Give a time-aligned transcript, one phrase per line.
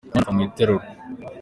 [0.05, 0.85] Umwana apfa mwiterura.